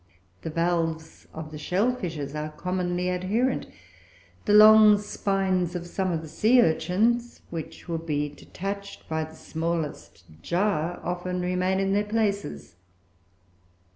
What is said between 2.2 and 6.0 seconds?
are commonly adherent; the long spines of